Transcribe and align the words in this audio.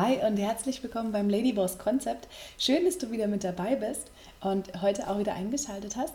Hi 0.00 0.16
und 0.26 0.38
herzlich 0.38 0.82
willkommen 0.82 1.12
beim 1.12 1.28
Ladyboss 1.28 1.76
Konzept. 1.76 2.26
Schön, 2.56 2.86
dass 2.86 2.96
du 2.96 3.10
wieder 3.10 3.26
mit 3.26 3.44
dabei 3.44 3.76
bist 3.76 4.10
und 4.40 4.80
heute 4.80 5.06
auch 5.10 5.18
wieder 5.18 5.34
eingeschaltet 5.34 5.94
hast. 5.94 6.14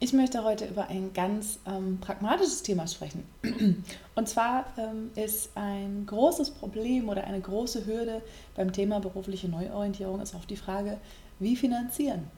Ich 0.00 0.12
möchte 0.12 0.44
heute 0.44 0.66
über 0.66 0.88
ein 0.88 1.14
ganz 1.14 1.58
ähm, 1.66 1.96
pragmatisches 1.98 2.62
Thema 2.62 2.86
sprechen. 2.86 3.26
Und 4.14 4.28
zwar 4.28 4.66
ähm, 4.76 5.12
ist 5.14 5.48
ein 5.54 6.04
großes 6.04 6.50
Problem 6.50 7.08
oder 7.08 7.24
eine 7.24 7.40
große 7.40 7.86
Hürde 7.86 8.20
beim 8.54 8.70
Thema 8.70 9.00
berufliche 9.00 9.48
Neuorientierung 9.48 10.20
ist 10.20 10.34
auch 10.34 10.44
die 10.44 10.56
Frage, 10.56 10.98
wie 11.38 11.56
finanzieren. 11.56 12.30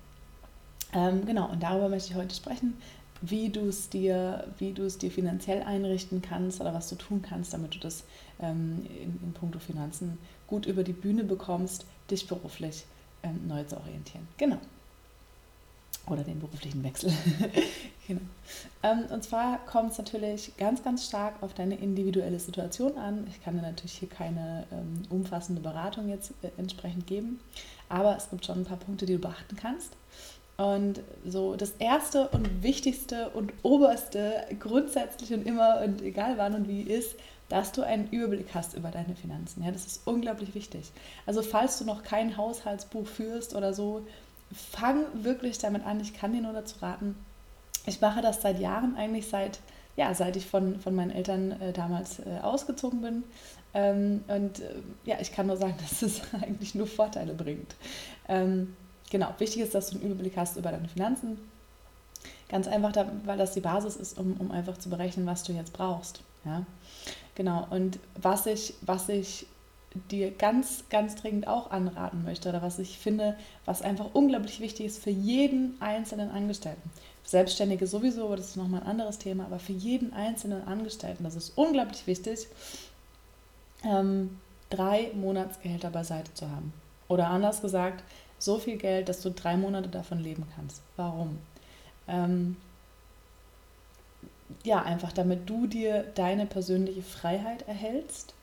Ähm, 0.93 1.27
genau, 1.27 1.51
und 1.51 1.61
darüber 1.61 1.89
möchte 1.89 2.11
ich 2.13 2.17
heute 2.17 2.37
sprechen, 2.37 2.77
wie 3.27 3.49
du 3.49 3.69
es 3.69 3.89
dir, 3.89 4.45
wie 4.59 4.73
du 4.73 4.85
es 4.85 4.99
dir 4.99 5.11
finanziell 5.11 5.63
einrichten 5.63 6.21
kannst 6.21 6.61
oder 6.61 6.75
was 6.75 6.89
du 6.89 6.97
tun 6.97 7.23
kannst, 7.23 7.53
damit 7.53 7.75
du 7.75 7.79
das 7.79 8.05
ähm, 8.41 8.87
in, 8.87 9.19
in 9.23 9.33
puncto 9.33 9.59
Finanzen 9.59 10.19
gut 10.47 10.67
über 10.67 10.85
die 10.85 10.93
Bühne 10.93 11.25
bekommst, 11.25 11.87
dich 12.11 12.27
beruflich 12.27 12.85
ähm, 13.23 13.47
neu 13.47 13.65
zu 13.65 13.77
orientieren. 13.77 14.27
Genau. 14.37 14.59
Oder 16.07 16.23
den 16.23 16.39
beruflichen 16.39 16.85
Wechsel. 16.85 17.11
genau. 18.07 18.21
Ähm, 18.83 19.05
und 19.11 19.25
zwar 19.25 19.65
kommt 19.65 19.93
es 19.93 19.99
natürlich 19.99 20.55
ganz, 20.59 20.83
ganz 20.83 21.07
stark 21.07 21.43
auf 21.43 21.55
deine 21.55 21.77
individuelle 21.77 22.39
Situation 22.39 22.99
an. 22.99 23.27
Ich 23.31 23.43
kann 23.43 23.57
dir 23.57 23.63
natürlich 23.63 23.95
hier 23.95 24.09
keine 24.09 24.67
ähm, 24.71 25.03
umfassende 25.09 25.63
Beratung 25.63 26.11
jetzt 26.11 26.33
äh, 26.43 26.51
entsprechend 26.59 27.07
geben, 27.07 27.41
aber 27.89 28.17
es 28.17 28.29
gibt 28.29 28.45
schon 28.45 28.59
ein 28.59 28.65
paar 28.67 28.77
Punkte, 28.77 29.07
die 29.07 29.15
du 29.15 29.19
beachten 29.19 29.57
kannst. 29.57 29.93
Und 30.57 31.01
so 31.27 31.57
das 31.57 31.73
erste 31.79 32.29
und 32.29 32.63
wichtigste 32.63 33.31
und 33.31 33.53
oberste, 33.63 34.45
grundsätzlich 34.61 35.33
und 35.33 35.47
immer 35.47 35.81
und 35.85 36.01
egal 36.01 36.39
wann 36.39 36.55
und 36.55 36.69
wie 36.69 36.83
ist, 36.83 37.17
dass 37.49 37.73
du 37.73 37.83
einen 37.83 38.09
Überblick 38.11 38.49
hast 38.55 38.75
über 38.75 38.91
deine 38.91 39.17
Finanzen. 39.17 39.65
Ja, 39.65 39.73
das 39.73 39.87
ist 39.87 40.07
unglaublich 40.07 40.55
wichtig. 40.55 40.93
Also 41.27 41.43
falls 41.43 41.79
du 41.79 41.85
noch 41.85 42.03
kein 42.03 42.37
Haushaltsbuch 42.37 43.07
führst 43.07 43.55
oder 43.55 43.75
so, 43.75 44.07
fang 44.53 45.05
wirklich 45.15 45.59
damit 45.59 45.85
an. 45.85 46.01
Ich 46.01 46.15
kann 46.15 46.33
dir 46.33 46.41
nur 46.41 46.53
dazu 46.53 46.77
raten. 46.81 47.17
Ich 47.87 48.01
mache 48.01 48.23
das 48.23 48.41
seit 48.41 48.61
Jahren, 48.61 48.97
eigentlich 48.97 49.29
seit, 49.29 49.61
ja, 49.97 50.15
seit 50.15 50.37
ich 50.37 50.47
von, 50.47 50.81
von 50.81 50.95
meinen 50.95 51.11
Eltern 51.11 51.53
äh, 51.61 51.73
damals 51.73 52.21
äh, 52.21 52.41
ausgezogen 52.43 53.03
bin. 53.03 53.25
Ähm, 53.75 54.25
und 54.29 54.61
äh, 54.61 54.75
ja, 55.05 55.17
ich 55.21 55.33
kann 55.33 55.49
nur 55.49 55.57
sagen, 55.57 55.75
dass 55.81 56.03
es 56.03 56.23
eigentlich 56.41 56.75
nur 56.75 56.87
Vorteile 56.87 57.35
bringt. 57.35 57.75
Ähm, 58.29 58.75
genau, 59.15 59.33
wichtig 59.39 59.63
ist, 59.63 59.77
dass 59.77 59.91
du 59.91 59.99
einen 59.99 60.07
Überblick 60.07 60.37
hast 60.37 60.57
über 60.57 60.73
deine 60.73 60.89
Finanzen. 60.89 61.39
Ganz 62.49 62.67
einfach, 62.67 62.93
weil 63.25 63.39
das 63.39 63.53
die 63.53 63.61
Basis 63.61 63.95
ist, 63.95 64.19
um, 64.19 64.33
um 64.41 64.51
einfach 64.51 64.77
zu 64.77 64.91
berechnen, 64.91 65.25
was 65.25 65.45
du 65.45 65.53
jetzt 65.53 65.73
brauchst. 65.73 66.21
Ja? 66.45 66.67
Genau, 67.37 67.65
und 67.71 68.01
was 68.21 68.47
ich, 68.47 68.75
was 68.81 69.09
ich 69.09 69.47
dir 70.11 70.33
ganz, 70.33 70.83
ganz 70.91 71.15
dringend 71.15 71.47
auch 71.47 71.71
anraten 71.71 72.25
möchte 72.25 72.49
oder 72.49 72.61
was 72.61 72.81
ich 72.81 72.99
finde, 72.99 73.37
was 73.67 73.83
einfach 73.83 74.07
unglaublich 74.15 74.59
wichtig 74.59 74.87
ist 74.87 75.01
für 75.01 75.11
jeden 75.11 75.81
einzelnen 75.81 76.33
Angestellten. 76.33 76.91
Selbstständige 77.23 77.87
sowieso, 77.87 78.25
aber 78.25 78.37
das 78.37 78.49
ist 78.49 78.57
nochmal 78.57 78.81
ein 78.81 78.89
anderes 78.89 79.19
Thema, 79.19 79.45
aber 79.45 79.61
für 79.61 79.75
jeden 79.75 80.13
einzelnen 80.13 80.67
Angestellten, 80.67 81.23
das 81.23 81.37
ist 81.37 81.53
unglaublich 81.55 82.09
wichtig, 82.09 82.49
ähm, 83.85 84.41
drei 84.71 85.13
Monatsgehälter 85.15 85.91
beiseite 85.91 86.35
zu 86.35 86.51
haben. 86.51 86.73
Oder 87.07 87.29
anders 87.29 87.61
gesagt, 87.61 88.03
so 88.39 88.59
viel 88.59 88.77
Geld, 88.77 89.09
dass 89.09 89.21
du 89.21 89.31
drei 89.31 89.57
Monate 89.57 89.89
davon 89.89 90.19
leben 90.19 90.47
kannst. 90.55 90.83
Warum? 90.97 91.39
Ähm, 92.09 92.57
ja, 94.63 94.83
einfach 94.83 95.13
damit 95.13 95.49
du 95.49 95.67
dir 95.67 96.05
deine 96.15 96.47
persönliche 96.47 97.03
Freiheit 97.03 97.67
erhältst, 97.69 98.35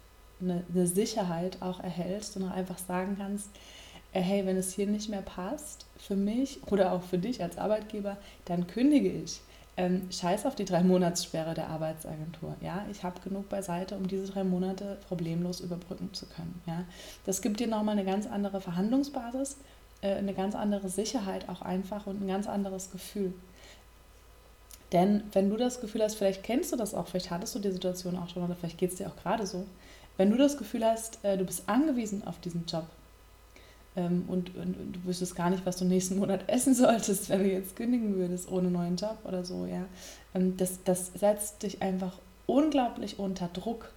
eine, 0.42 0.64
eine 0.73 0.88
Sicherheit 0.88 1.58
auch 1.61 1.80
erhältst 1.80 2.36
und 2.38 2.50
auch 2.50 2.56
einfach 2.56 2.78
sagen 2.78 3.16
kannst, 3.20 3.50
äh, 4.14 4.22
hey, 4.22 4.45
wenn 4.45 4.58
es 4.58 4.73
hier 4.73 4.88
nicht 4.88 5.09
mehr 5.09 5.22
passt 5.22 5.86
für 5.98 6.16
mich 6.16 6.59
oder 6.67 6.92
auch 6.94 7.03
für 7.03 7.17
dich 7.17 7.42
als 7.42 7.58
Arbeitgeber, 7.58 8.17
dann 8.45 8.67
kündige 8.67 9.10
ich. 9.10 9.42
Ähm, 9.77 10.10
scheiß 10.11 10.45
auf 10.45 10.55
die 10.55 10.66
drei 10.66 10.83
Monatssperre 10.83 11.54
der 11.54 11.70
Arbeitsagentur. 11.70 12.55
Ja, 12.61 12.86
ich 12.92 13.04
habe 13.04 13.21
genug 13.21 13.48
beiseite, 13.48 13.95
um 13.95 14.05
diese 14.05 14.27
drei 14.27 14.43
Monate 14.43 14.98
problemlos 15.08 15.61
überbrücken 15.61 16.10
zu 16.14 16.26
können. 16.26 16.61
Ja, 16.66 16.83
das 17.26 17.42
gibt 17.42 17.61
dir 17.61 17.67
nochmal 17.67 17.98
eine 17.98 18.05
ganz 18.05 18.27
andere 18.27 18.60
Verhandlungsbasis, 18.60 19.55
äh, 20.02 20.16
eine 20.16 20.34
ganz 20.34 20.56
andere 20.56 20.89
Sicherheit 20.89 21.50
auch 21.50 21.62
einfach 21.62 22.08
und 22.08 22.22
ein 22.22 22.28
ganz 22.28 22.48
anderes 22.48 22.92
Gefühl. 22.92 23.34
Denn 24.92 25.23
wenn 25.32 25.50
du 25.50 25.58
das 25.58 25.80
Gefühl 25.80 26.04
hast, 26.04 26.16
vielleicht 26.16 26.44
kennst 26.44 26.72
du 26.72 26.76
das 26.76 26.94
auch, 26.94 27.08
vielleicht 27.08 27.32
hattest 27.32 27.56
du 27.56 27.60
die 27.60 27.72
Situation 27.72 28.17
auch 28.17 28.30
schon 28.30 28.44
oder 28.44 28.56
vielleicht 28.56 28.78
geht 28.78 28.92
es 28.92 28.98
dir 28.98 29.08
auch 29.08 29.16
gerade 29.16 29.48
so, 29.48 29.66
wenn 30.17 30.30
du 30.30 30.38
das 30.38 30.58
Gefühl 30.58 30.86
hast, 30.86 31.23
äh, 31.23 31.38
du 31.38 31.45
bist 31.45 31.64
angewiesen 31.67 32.28
auf 32.28 32.40
diesen 32.40 32.66
Job 32.66 32.86
ähm, 33.95 34.26
und, 34.28 34.56
und, 34.56 34.76
du 34.94 35.04
wüsstest 35.06 35.36
gar 35.36 35.50
nicht, 35.50 35.66
was 35.66 35.78
du 35.78 35.86
nächsten 35.86 36.20
Monat 36.20 36.44
essen 36.48 36.76
solltest, 36.76 37.30
wenn 37.30 37.44
du 37.44 37.50
jetzt 37.50 37.76
kündigen 37.76 38.16
würdest 38.16 38.52
ohne 38.52 38.70
neuen 38.70 38.98
Job 38.98 39.17
oder 39.23 39.44
so, 39.44 39.66
ja, 39.66 39.86
ähm, 40.36 40.58
das, 40.58 40.84
das 40.84 41.11
setzt 41.16 41.64
dich 41.64 41.82
einfach 41.82 42.17
unglaublich 42.45 43.20
unter 43.20 43.48
Druck. 43.48 43.92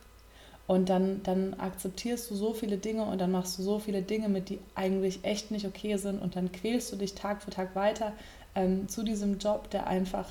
Und 0.67 0.89
dann, 0.89 1.23
dann 1.25 1.55
akzeptierst 1.55 2.31
du 2.31 2.35
so 2.35 2.55
viele 2.55 2.79
Dinge 2.79 3.05
und 3.05 3.21
dann 3.21 3.31
machst 3.31 3.59
du 3.59 3.63
so 3.63 3.79
viele 3.79 4.01
Dinge 4.01 4.31
mit, 4.31 4.49
die 4.49 4.59
eigentlich 4.75 5.23
echt 5.23 5.51
nicht 5.51 5.67
okay 5.67 5.97
sind 5.99 6.23
und 6.23 6.37
dann 6.37 6.53
quälst 6.53 6.91
du 6.91 6.97
dich 6.97 7.15
Tag 7.15 7.43
für 7.43 7.51
Tag 7.51 7.75
weiter 7.75 8.13
ähm, 8.55 8.89
zu 8.89 9.03
diesem 9.03 9.39
Job, 9.39 9.69
der 9.71 9.87
einfach 9.87 10.27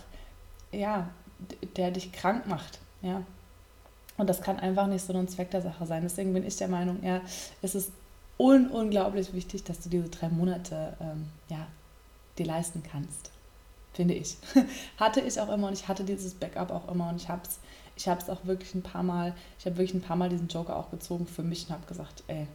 ja, 0.74 1.10
der 1.76 1.92
dich 1.92 2.12
krank 2.12 2.48
macht, 2.48 2.80
ja. 3.02 3.24
Und 4.18 4.30
das 4.30 4.42
kann 4.42 4.60
einfach 4.60 4.88
nicht 4.88 5.06
so 5.06 5.14
ein 5.14 5.28
Zweck 5.28 5.52
der 5.52 5.62
Sache 5.62 5.86
sein. 5.86 6.04
Deswegen 6.04 6.34
bin 6.34 6.46
ich 6.46 6.56
der 6.58 6.68
Meinung, 6.68 7.04
ja, 7.04 7.22
es 7.62 7.74
ist 7.76 7.92
un 8.38 8.68
unglaublich 8.70 9.34
wichtig, 9.34 9.64
dass 9.64 9.80
du 9.80 9.90
diese 9.90 10.10
drei 10.10 10.30
Monate, 10.30 10.96
ähm, 11.02 11.30
ja, 11.50 11.68
dir 12.38 12.46
leisten 12.46 12.84
kannst. 12.84 13.32
Finde 13.94 14.14
ich. 14.14 14.38
hatte 14.98 15.22
ich 15.22 15.40
auch 15.40 15.50
immer 15.50 15.68
und 15.68 15.74
ich 15.74 15.88
hatte 15.88 16.04
dieses 16.04 16.34
Backup 16.34 16.72
auch 16.72 16.90
immer 16.92 17.10
und 17.10 17.18
ich 17.18 17.30
habe 17.30 17.42
es 17.44 17.60
ich 17.96 18.08
hab's 18.08 18.30
auch 18.30 18.46
wirklich 18.46 18.74
ein 18.76 18.82
paar 18.82 19.04
Mal, 19.04 19.34
ich 19.60 19.66
habe 19.66 19.78
wirklich 19.78 19.94
ein 19.94 20.02
paar 20.02 20.16
Mal 20.16 20.30
diesen 20.30 20.48
Joker 20.48 20.76
auch 20.76 20.92
gezogen 20.92 21.28
für 21.28 21.44
mich 21.44 21.68
und 21.68 21.74
habe 21.74 21.86
gesagt, 21.88 22.24
ey, 22.28 22.48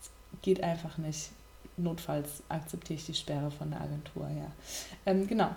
es 0.00 0.10
geht 0.42 0.62
einfach 0.62 0.98
nicht. 0.98 1.30
Notfalls 1.76 2.42
akzeptiere 2.48 2.98
ich 2.98 3.06
die 3.06 3.14
Sperre 3.14 3.50
von 3.50 3.70
der 3.70 3.80
Agentur, 3.80 4.28
ja. 4.28 4.50
Ähm, 5.06 5.28
genau, 5.28 5.50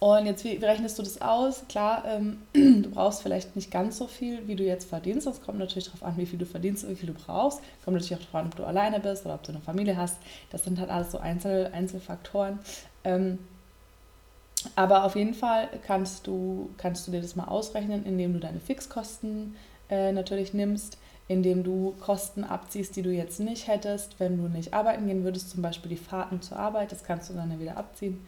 und 0.00 0.26
jetzt, 0.26 0.44
wie, 0.44 0.60
wie 0.60 0.64
rechnest 0.64 0.96
du 0.98 1.02
das 1.02 1.20
aus? 1.20 1.64
Klar, 1.68 2.04
ähm, 2.06 2.38
du 2.52 2.88
brauchst 2.90 3.22
vielleicht 3.22 3.56
nicht 3.56 3.70
ganz 3.70 3.98
so 3.98 4.06
viel, 4.06 4.46
wie 4.46 4.54
du 4.54 4.62
jetzt 4.62 4.88
verdienst. 4.88 5.26
Das 5.26 5.42
kommt 5.42 5.58
natürlich 5.58 5.86
darauf 5.86 6.04
an, 6.04 6.16
wie 6.16 6.26
viel 6.26 6.38
du 6.38 6.46
verdienst 6.46 6.84
und 6.84 6.90
wie 6.90 6.96
viel 6.96 7.08
du 7.08 7.14
brauchst. 7.14 7.60
Kommt 7.84 7.96
natürlich 7.96 8.14
auch 8.14 8.20
darauf 8.20 8.34
an, 8.36 8.46
ob 8.46 8.56
du 8.56 8.64
alleine 8.64 9.00
bist 9.00 9.24
oder 9.24 9.34
ob 9.34 9.42
du 9.42 9.50
eine 9.50 9.60
Familie 9.60 9.96
hast. 9.96 10.18
Das 10.50 10.62
sind 10.62 10.78
halt 10.78 10.90
alles 10.90 11.10
so 11.10 11.18
Einzel 11.18 11.70
Einzelfaktoren. 11.72 12.60
Ähm, 13.02 13.38
aber 14.76 15.04
auf 15.04 15.16
jeden 15.16 15.34
Fall 15.34 15.68
kannst 15.86 16.26
du, 16.26 16.70
kannst 16.78 17.06
du 17.06 17.10
dir 17.10 17.20
das 17.20 17.36
mal 17.36 17.44
ausrechnen, 17.44 18.04
indem 18.04 18.32
du 18.32 18.40
deine 18.40 18.60
Fixkosten 18.60 19.54
äh, 19.88 20.12
natürlich 20.12 20.54
nimmst, 20.54 20.98
indem 21.28 21.62
du 21.62 21.94
Kosten 22.00 22.44
abziehst, 22.44 22.96
die 22.96 23.02
du 23.02 23.10
jetzt 23.10 23.38
nicht 23.40 23.68
hättest, 23.68 24.18
wenn 24.18 24.38
du 24.38 24.48
nicht 24.48 24.74
arbeiten 24.74 25.06
gehen 25.06 25.24
würdest, 25.24 25.50
zum 25.50 25.62
Beispiel 25.62 25.90
die 25.90 25.96
Fahrten 25.96 26.40
zur 26.40 26.58
Arbeit, 26.58 26.92
das 26.92 27.04
kannst 27.04 27.28
du 27.30 27.34
dann 27.34 27.50
ja 27.50 27.60
wieder 27.60 27.76
abziehen. 27.76 28.20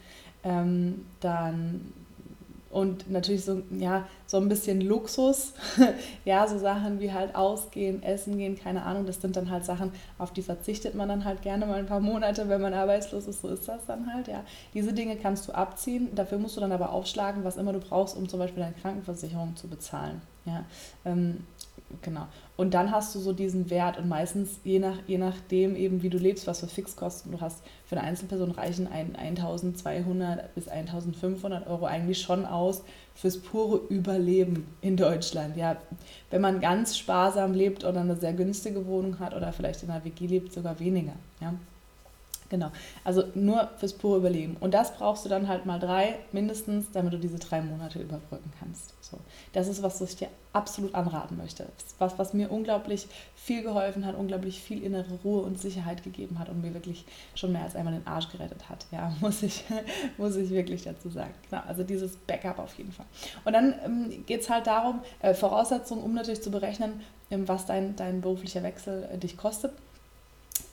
Ähm, 0.44 1.06
dann 1.20 1.92
und 2.70 3.10
natürlich 3.10 3.44
so, 3.44 3.62
ja, 3.70 4.06
so 4.26 4.36
ein 4.36 4.48
bisschen 4.48 4.80
Luxus, 4.80 5.54
ja, 6.24 6.46
so 6.46 6.56
Sachen 6.56 7.00
wie 7.00 7.12
halt 7.12 7.34
ausgehen, 7.34 8.02
essen 8.02 8.38
gehen, 8.38 8.56
keine 8.56 8.84
Ahnung, 8.84 9.06
das 9.06 9.20
sind 9.20 9.34
dann 9.34 9.50
halt 9.50 9.64
Sachen, 9.64 9.92
auf 10.18 10.32
die 10.32 10.42
verzichtet 10.42 10.94
man 10.94 11.08
dann 11.08 11.24
halt 11.24 11.42
gerne 11.42 11.66
mal 11.66 11.80
ein 11.80 11.86
paar 11.86 12.00
Monate, 12.00 12.48
wenn 12.48 12.60
man 12.60 12.72
arbeitslos 12.72 13.26
ist, 13.26 13.42
so 13.42 13.48
ist 13.48 13.66
das 13.66 13.86
dann 13.86 14.12
halt, 14.14 14.28
ja. 14.28 14.44
Diese 14.72 14.92
Dinge 14.92 15.16
kannst 15.16 15.48
du 15.48 15.52
abziehen, 15.52 16.14
dafür 16.14 16.38
musst 16.38 16.56
du 16.56 16.60
dann 16.60 16.72
aber 16.72 16.92
aufschlagen, 16.92 17.42
was 17.42 17.56
immer 17.56 17.72
du 17.72 17.80
brauchst, 17.80 18.16
um 18.16 18.28
zum 18.28 18.38
Beispiel 18.38 18.62
deine 18.62 18.74
Krankenversicherung 18.74 19.56
zu 19.56 19.66
bezahlen, 19.66 20.22
ja. 20.44 20.64
Ähm, 21.04 21.44
Genau. 22.02 22.26
Und 22.56 22.74
dann 22.74 22.90
hast 22.90 23.14
du 23.14 23.18
so 23.18 23.32
diesen 23.32 23.70
Wert 23.70 23.98
und 23.98 24.08
meistens, 24.08 24.60
je, 24.64 24.78
nach, 24.78 24.98
je 25.06 25.18
nachdem 25.18 25.76
eben, 25.76 26.02
wie 26.02 26.10
du 26.10 26.18
lebst, 26.18 26.46
was 26.46 26.60
für 26.60 26.66
Fixkosten 26.66 27.32
du 27.32 27.40
hast, 27.40 27.62
für 27.86 27.96
eine 27.96 28.06
Einzelperson 28.06 28.52
reichen 28.52 28.86
ein, 28.86 29.16
1200 29.16 30.54
bis 30.54 30.68
1500 30.68 31.66
Euro 31.66 31.86
eigentlich 31.86 32.20
schon 32.20 32.46
aus 32.46 32.82
fürs 33.14 33.38
pure 33.38 33.80
Überleben 33.88 34.66
in 34.80 34.96
Deutschland. 34.96 35.56
Ja, 35.56 35.76
wenn 36.30 36.40
man 36.40 36.60
ganz 36.60 36.96
sparsam 36.96 37.54
lebt 37.54 37.84
oder 37.84 38.00
eine 38.00 38.16
sehr 38.16 38.32
günstige 38.32 38.86
Wohnung 38.86 39.18
hat 39.18 39.34
oder 39.34 39.52
vielleicht 39.52 39.82
in 39.82 39.90
einer 39.90 40.04
WG 40.04 40.26
lebt, 40.26 40.52
sogar 40.52 40.78
weniger. 40.80 41.14
Ja. 41.40 41.54
Genau, 42.50 42.72
also 43.04 43.24
nur 43.34 43.70
fürs 43.78 43.92
pure 43.92 44.18
Überleben. 44.18 44.56
Und 44.58 44.74
das 44.74 44.92
brauchst 44.94 45.24
du 45.24 45.28
dann 45.28 45.46
halt 45.48 45.66
mal 45.66 45.78
drei 45.78 46.16
mindestens, 46.32 46.90
damit 46.92 47.12
du 47.12 47.18
diese 47.18 47.38
drei 47.38 47.62
Monate 47.62 48.00
überbrücken 48.00 48.52
kannst. 48.58 48.92
So. 49.10 49.18
Das 49.52 49.68
ist 49.68 49.82
was, 49.82 50.00
was 50.00 50.10
ich 50.10 50.16
dir 50.16 50.28
absolut 50.52 50.94
anraten 50.94 51.36
möchte. 51.36 51.66
Was, 51.98 52.18
was 52.18 52.34
mir 52.34 52.50
unglaublich 52.50 53.06
viel 53.34 53.62
geholfen 53.62 54.06
hat, 54.06 54.16
unglaublich 54.16 54.60
viel 54.60 54.82
innere 54.82 55.14
Ruhe 55.24 55.42
und 55.42 55.60
Sicherheit 55.60 56.02
gegeben 56.02 56.38
hat 56.38 56.48
und 56.48 56.60
mir 56.60 56.74
wirklich 56.74 57.04
schon 57.34 57.52
mehr 57.52 57.62
als 57.62 57.76
einmal 57.76 57.94
den 57.94 58.06
Arsch 58.06 58.30
gerettet 58.30 58.68
hat. 58.68 58.86
Ja, 58.90 59.14
muss 59.20 59.42
ich, 59.42 59.64
muss 60.16 60.36
ich 60.36 60.50
wirklich 60.50 60.82
dazu 60.84 61.08
sagen. 61.08 61.34
Genau, 61.48 61.62
also 61.66 61.82
dieses 61.82 62.16
Backup 62.16 62.58
auf 62.58 62.76
jeden 62.78 62.92
Fall. 62.92 63.06
Und 63.44 63.52
dann 63.52 63.74
ähm, 63.84 64.24
geht 64.26 64.42
es 64.42 64.50
halt 64.50 64.66
darum, 64.66 65.00
äh, 65.20 65.34
Voraussetzungen, 65.34 66.02
um 66.02 66.14
natürlich 66.14 66.42
zu 66.42 66.50
berechnen, 66.50 67.00
ähm, 67.30 67.48
was 67.48 67.66
dein, 67.66 67.96
dein 67.96 68.20
beruflicher 68.20 68.62
Wechsel 68.62 69.08
äh, 69.12 69.18
dich 69.18 69.36
kostet 69.36 69.72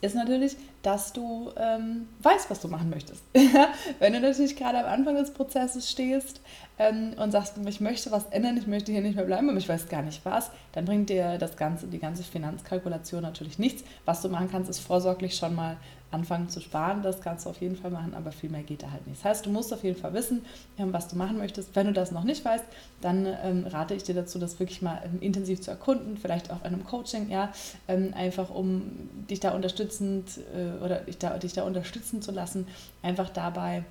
ist 0.02 0.16
natürlich, 0.16 0.56
dass 0.84 1.12
du 1.12 1.52
ähm, 1.58 2.08
weißt, 2.22 2.50
was 2.50 2.62
du 2.62 2.68
machen 2.68 2.90
möchtest. 2.90 3.24
Wenn 4.00 4.14
du 4.14 4.20
natürlich 4.20 4.56
gerade 4.56 4.80
am 4.80 4.86
Anfang 4.86 5.16
des 5.16 5.32
Prozesses 5.32 5.90
stehst 5.90 6.42
ähm, 6.78 7.14
und 7.18 7.32
sagst, 7.32 7.56
ich 7.66 7.82
möchte 7.82 8.12
was 8.12 8.26
ändern, 8.28 8.58
ich 8.58 8.68
möchte 8.68 8.92
hier 8.92 9.02
nicht 9.02 9.16
mehr 9.16 9.26
bleiben, 9.26 9.50
aber 9.50 9.58
ich 9.58 9.68
weiß 9.68 9.90
gar 9.90 10.04
nicht 10.04 10.24
was, 10.24 10.52
dann 10.74 10.86
bringt 10.86 11.10
dir 11.10 11.38
das 11.38 11.58
ganze, 11.58 11.88
die 11.88 12.00
ganze 12.00 12.24
Finanzkalkulation 12.24 13.22
natürlich 13.24 13.60
nichts. 13.60 13.84
Was 14.06 14.22
du 14.22 14.30
machen 14.30 14.50
kannst, 14.52 14.70
ist 14.70 14.80
vorsorglich 14.80 15.36
schon 15.36 15.56
mal 15.56 15.78
anfangen 16.12 16.50
zu 16.50 16.62
sparen. 16.62 17.02
Das 17.02 17.22
kannst 17.22 17.46
du 17.46 17.50
auf 17.50 17.62
jeden 17.62 17.76
Fall 17.76 17.92
machen, 17.92 18.14
aber 18.14 18.32
viel 18.32 18.50
mehr 18.50 18.64
geht 18.64 18.84
da 18.84 18.92
halt 18.92 19.06
nicht. 19.08 19.20
Das 19.20 19.26
heißt, 19.26 19.46
du 19.46 19.50
musst 19.50 19.74
auf 19.74 19.84
jeden 19.84 20.00
Fall 20.00 20.14
wissen, 20.14 20.46
ähm, 20.78 20.94
was 20.94 21.08
du 21.08 21.16
machen 21.16 21.38
möchtest. 21.38 21.76
Wenn 21.76 21.88
du 21.88 21.94
das 21.94 22.12
noch 22.12 22.24
nicht 22.24 22.44
weißt, 22.46 22.66
dann 23.02 23.28
ähm, 23.44 23.66
rate 23.68 23.94
ich 23.94 24.04
dir 24.04 24.16
dazu, 24.16 24.40
das 24.40 24.60
wirklich 24.60 24.82
mal 24.82 25.02
ähm, 25.04 25.22
intensiv 25.22 25.62
zu 25.62 25.72
erkunden, 25.72 26.18
vielleicht 26.18 26.52
auch 26.52 26.60
in 26.62 26.74
einem 26.74 26.86
Coaching, 26.86 27.30
ja, 27.30 27.52
ähm, 27.88 28.14
einfach 28.16 28.50
um 28.50 29.10
dich 29.30 29.40
da 29.40 29.52
unterstützend 29.52 30.40
äh, 30.56 30.84
oder 30.84 31.00
dich 31.02 31.18
da, 31.18 31.38
dich 31.38 31.54
da 31.54 31.64
unterstützen 31.64 32.22
zu 32.22 32.32
lassen, 32.32 32.68
einfach 33.02 33.30
dabei 33.30 33.84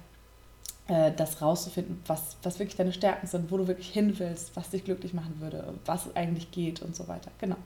äh, 0.89 1.11
das 1.17 1.43
rauszufinden, 1.43 2.01
was, 2.07 2.37
was 2.45 2.59
wirklich 2.59 2.77
deine 2.77 2.93
Stärken 2.93 3.27
sind, 3.27 3.51
wo 3.51 3.57
du 3.57 3.67
wirklich 3.67 3.89
hin 3.89 4.19
willst, 4.19 4.55
was 4.55 4.71
dich 4.71 4.85
glücklich 4.85 5.15
machen 5.15 5.35
würde, 5.41 5.75
was 5.85 6.15
eigentlich 6.15 6.53
geht 6.53 6.81
und 6.81 6.95
so 6.95 7.09
weiter. 7.09 7.31
Genau. 7.41 7.57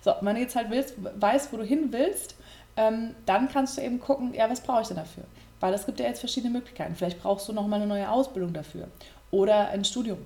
So, 0.00 0.12
wenn 0.20 0.36
du 0.36 0.42
jetzt 0.42 0.54
halt 0.54 0.70
willst, 0.70 0.94
weißt, 1.20 1.52
wo 1.52 1.56
du 1.56 1.64
hin 1.64 1.88
willst, 1.90 2.36
ähm, 2.78 3.14
dann 3.26 3.48
kannst 3.48 3.76
du 3.76 3.82
eben 3.82 4.00
gucken, 4.00 4.32
ja, 4.34 4.48
was 4.48 4.60
brauche 4.60 4.82
ich 4.82 4.88
denn 4.88 4.96
dafür? 4.96 5.24
Weil 5.60 5.74
es 5.74 5.84
gibt 5.84 5.98
ja 5.98 6.06
jetzt 6.06 6.20
verschiedene 6.20 6.52
Möglichkeiten. 6.52 6.94
Vielleicht 6.94 7.20
brauchst 7.20 7.48
du 7.48 7.52
noch 7.52 7.66
mal 7.66 7.76
eine 7.76 7.86
neue 7.86 8.08
Ausbildung 8.08 8.52
dafür 8.52 8.86
oder 9.32 9.68
ein 9.68 9.84
Studium 9.84 10.18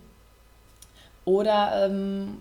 oder 1.24 1.86
ähm, 1.86 2.36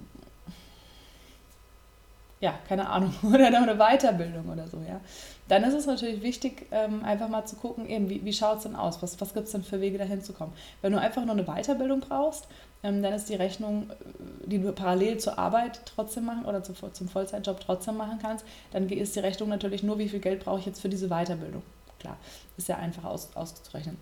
ja, 2.42 2.56
keine 2.68 2.90
Ahnung, 2.90 3.13
oder 3.24 3.50
noch 3.52 3.62
eine 3.62 3.78
Weiterbildung 3.78 4.50
oder 4.50 4.68
so, 4.68 4.78
ja. 4.88 5.00
Dann 5.48 5.63
ist 5.63 5.75
es 5.75 5.86
natürlich 5.86 6.22
wichtig, 6.22 6.68
ähm, 6.72 7.06
einfach 7.06 7.30
mal 7.30 7.46
zu 7.46 7.56
gucken, 7.56 7.88
eben, 7.88 8.10
wie, 8.10 8.25
wie 8.25 8.34
schaut 8.34 8.58
es 8.58 8.63
denn 8.63 8.75
aus? 8.75 9.02
Was, 9.02 9.19
was 9.22 9.34
gibt 9.34 9.46
es 9.46 9.52
denn 9.52 9.63
für 9.63 9.80
Wege, 9.80 9.98
dahin 9.98 10.22
zu 10.22 10.34
kommen? 10.34 10.54
Wenn 10.81 10.92
du 10.92 11.00
einfach 11.00 11.24
nur 11.24 11.34
eine 11.36 11.46
Weiterbildung 11.46 12.00
brauchst, 12.00 12.48
dann 12.83 13.13
ist 13.13 13.30
die 13.30 13.36
Rechnung, 13.36 13.89
äh, 13.89 14.48
die 14.48 14.60
du 14.60 14.72
parallel 14.72 15.18
zur 15.19 15.38
Arbeit 15.38 15.81
trotzdem 15.86 16.25
machen 16.25 16.45
oder 16.45 16.63
zu, 16.63 16.74
zum 16.74 17.07
Vollzeitjob 17.07 17.60
trotzdem 17.60 17.98
machen 17.98 18.19
kannst, 18.22 18.45
dann 18.72 18.89
ist 18.89 19.16
die 19.16 19.19
Rechnung 19.19 19.50
natürlich 19.50 19.83
nur, 19.83 20.00
wie 20.00 20.10
viel 20.10 20.19
Geld 20.19 20.44
brauche 20.44 20.60
ich 20.60 20.66
jetzt 20.66 20.81
für 20.81 20.89
diese 20.89 21.10
Weiterbildung. 21.10 21.62
Klar, 22.00 22.18
ist 22.57 22.68
ja 22.68 22.78
einfach 22.78 23.04
aus, 23.04 23.30
auszurechnen. 23.36 23.98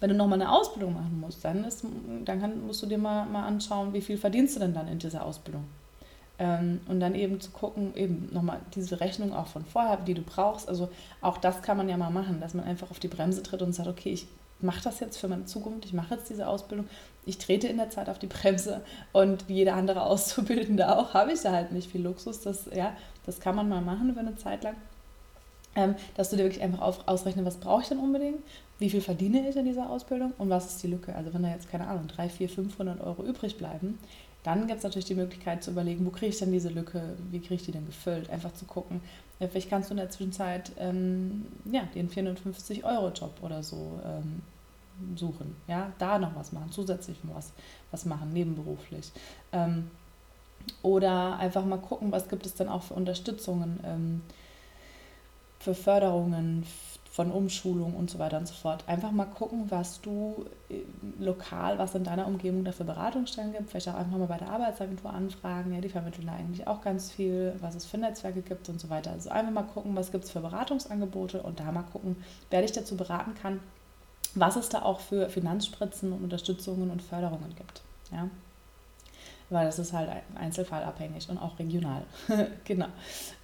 Wenn 0.00 0.10
du 0.10 0.16
nochmal 0.16 0.40
eine 0.40 0.50
Ausbildung 0.50 0.94
machen 0.94 1.20
musst, 1.20 1.44
dann, 1.44 1.64
ist, 1.64 1.84
dann 2.24 2.40
kann, 2.40 2.66
musst 2.66 2.82
du 2.82 2.86
dir 2.86 2.98
mal, 2.98 3.26
mal 3.26 3.46
anschauen, 3.46 3.92
wie 3.92 4.00
viel 4.00 4.18
verdienst 4.18 4.56
du 4.56 4.60
denn 4.60 4.74
dann 4.74 4.88
in 4.88 4.98
dieser 4.98 5.24
Ausbildung. 5.24 5.64
Ähm, 6.38 6.80
und 6.88 7.00
dann 7.00 7.14
eben 7.14 7.40
zu 7.40 7.50
gucken, 7.50 7.94
eben 7.96 8.28
nochmal 8.32 8.60
diese 8.74 9.00
Rechnung 9.00 9.32
auch 9.32 9.48
von 9.48 9.64
vorher, 9.64 9.98
die 9.98 10.14
du 10.14 10.22
brauchst. 10.22 10.68
Also 10.68 10.88
auch 11.20 11.38
das 11.38 11.62
kann 11.62 11.76
man 11.76 11.88
ja 11.88 11.96
mal 11.96 12.10
machen, 12.10 12.40
dass 12.40 12.54
man 12.54 12.64
einfach 12.64 12.90
auf 12.90 12.98
die 12.98 13.08
Bremse 13.08 13.42
tritt 13.42 13.62
und 13.62 13.72
sagt, 13.72 13.88
okay, 13.88 14.10
ich 14.10 14.26
mache 14.60 14.82
das 14.82 15.00
jetzt 15.00 15.18
für 15.18 15.28
meine 15.28 15.44
Zukunft, 15.44 15.84
ich 15.84 15.92
mache 15.92 16.14
jetzt 16.14 16.30
diese 16.30 16.46
Ausbildung, 16.46 16.88
ich 17.26 17.38
trete 17.38 17.68
in 17.68 17.76
der 17.76 17.90
Zeit 17.90 18.08
auf 18.08 18.18
die 18.18 18.26
Bremse 18.26 18.80
und 19.12 19.48
wie 19.48 19.54
jeder 19.54 19.74
andere 19.74 20.02
Auszubildende 20.06 20.96
auch, 20.96 21.14
habe 21.14 21.32
ich 21.32 21.40
da 21.40 21.52
halt 21.52 21.72
nicht 21.72 21.90
viel 21.90 22.02
Luxus. 22.02 22.40
Das, 22.40 22.68
ja, 22.74 22.96
das 23.26 23.40
kann 23.40 23.56
man 23.56 23.68
mal 23.68 23.82
machen 23.82 24.10
über 24.10 24.20
eine 24.20 24.36
Zeit 24.36 24.64
lang. 24.64 24.76
Ähm, 25.76 25.94
dass 26.16 26.30
du 26.30 26.36
dir 26.36 26.42
wirklich 26.42 26.62
einfach 26.62 26.80
auf, 26.80 27.06
ausrechnen, 27.06 27.44
was 27.44 27.58
brauche 27.58 27.82
ich 27.82 27.88
denn 27.88 27.98
unbedingt, 27.98 28.40
wie 28.80 28.90
viel 28.90 29.00
verdiene 29.00 29.48
ich 29.48 29.54
in 29.54 29.66
dieser 29.66 29.88
Ausbildung 29.88 30.32
und 30.36 30.50
was 30.50 30.66
ist 30.66 30.82
die 30.82 30.88
Lücke. 30.88 31.14
Also 31.14 31.32
wenn 31.32 31.44
da 31.44 31.50
jetzt, 31.50 31.70
keine 31.70 31.86
Ahnung, 31.86 32.08
3, 32.08 32.28
4, 32.28 32.48
500 32.48 33.00
Euro 33.00 33.22
übrig 33.22 33.56
bleiben, 33.56 33.96
dann 34.42 34.66
gibt 34.66 34.78
es 34.78 34.84
natürlich 34.84 35.04
die 35.04 35.14
Möglichkeit 35.14 35.62
zu 35.62 35.70
überlegen, 35.70 36.04
wo 36.06 36.10
kriege 36.10 36.30
ich 36.30 36.38
denn 36.38 36.50
diese 36.50 36.70
Lücke, 36.70 37.02
wie 37.30 37.40
kriege 37.40 37.54
ich 37.54 37.62
die 37.62 37.72
denn 37.72 37.86
gefüllt? 37.86 38.30
Einfach 38.30 38.52
zu 38.54 38.64
gucken, 38.64 39.00
vielleicht 39.38 39.70
kannst 39.70 39.90
du 39.90 39.94
in 39.94 39.98
der 39.98 40.10
Zwischenzeit 40.10 40.72
ähm, 40.78 41.46
ja, 41.70 41.82
den 41.94 42.08
450-Euro-Job 42.08 43.34
oder 43.42 43.62
so 43.62 44.00
ähm, 44.04 44.42
suchen. 45.16 45.56
Ja, 45.66 45.92
da 45.98 46.18
noch 46.18 46.34
was 46.34 46.52
machen, 46.52 46.70
zusätzlich 46.70 47.18
was, 47.22 47.52
was 47.90 48.04
machen, 48.04 48.32
nebenberuflich. 48.32 49.12
Ähm, 49.52 49.90
oder 50.82 51.38
einfach 51.38 51.64
mal 51.64 51.78
gucken, 51.78 52.12
was 52.12 52.28
gibt 52.28 52.46
es 52.46 52.54
denn 52.54 52.68
auch 52.68 52.82
für 52.82 52.94
Unterstützungen, 52.94 53.80
ähm, 53.84 54.22
für 55.58 55.74
Förderungen, 55.74 56.64
von 57.10 57.32
Umschulung 57.32 57.94
und 57.96 58.08
so 58.08 58.20
weiter 58.20 58.38
und 58.38 58.46
so 58.46 58.54
fort. 58.54 58.84
Einfach 58.86 59.10
mal 59.10 59.24
gucken, 59.24 59.64
was 59.68 60.00
du 60.00 60.46
äh, 60.68 60.76
lokal, 61.18 61.76
was 61.76 61.96
in 61.96 62.04
deiner 62.04 62.26
Umgebung 62.26 62.64
da 62.64 62.70
für 62.70 62.84
Beratungsstellen 62.84 63.52
gibt. 63.52 63.68
Vielleicht 63.68 63.88
auch 63.88 63.94
einfach 63.94 64.16
mal 64.16 64.28
bei 64.28 64.38
der 64.38 64.48
Arbeitsagentur 64.48 65.12
anfragen. 65.12 65.74
Ja, 65.74 65.80
die 65.80 65.88
vermitteln 65.88 66.28
da 66.28 66.34
eigentlich 66.34 66.68
auch 66.68 66.82
ganz 66.82 67.10
viel, 67.10 67.54
was 67.60 67.74
es 67.74 67.84
für 67.84 67.98
Netzwerke 67.98 68.42
gibt 68.42 68.68
und 68.68 68.80
so 68.80 68.90
weiter. 68.90 69.10
Also 69.10 69.30
einfach 69.30 69.52
mal 69.52 69.64
gucken, 69.64 69.96
was 69.96 70.12
gibt 70.12 70.24
es 70.24 70.30
für 70.30 70.40
Beratungsangebote 70.40 71.42
und 71.42 71.58
da 71.58 71.72
mal 71.72 71.82
gucken, 71.82 72.16
wer 72.48 72.62
dich 72.62 72.72
dazu 72.72 72.96
beraten 72.96 73.34
kann, 73.34 73.58
was 74.34 74.56
es 74.56 74.68
da 74.68 74.82
auch 74.82 75.00
für 75.00 75.28
Finanzspritzen 75.28 76.12
und 76.12 76.24
Unterstützungen 76.24 76.90
und 76.90 77.02
Förderungen 77.02 77.54
gibt. 77.56 77.82
Ja? 78.12 78.28
Weil 79.48 79.66
das 79.66 79.78
ist 79.78 79.92
halt 79.92 80.10
einzelfallabhängig 80.36 81.28
und 81.28 81.38
auch 81.38 81.58
regional. 81.58 82.02
genau. 82.64 82.86